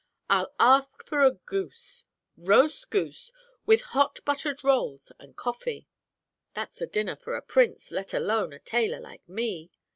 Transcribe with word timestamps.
I'll 0.31 0.51
ask 0.59 1.05
for 1.05 1.23
a 1.23 1.33
goose 1.35 2.05
roast 2.35 2.89
goose, 2.89 3.31
with 3.67 3.81
hot 3.93 4.17
buttered 4.25 4.63
rolls 4.63 5.11
and 5.19 5.35
coffee. 5.35 5.87
That's 6.55 6.81
a 6.81 6.87
dinner 6.87 7.15
for 7.15 7.35
a 7.35 7.41
prince, 7.43 7.91
let 7.91 8.11
alone 8.11 8.51
a 8.51 8.57
tailor 8.57 8.99
like 8.99 9.29
me.' 9.29 9.69